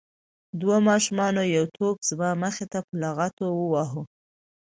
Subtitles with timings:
[0.59, 4.01] دوو ماشومانو یو توپ زما مخې ته په لغتو وواهه.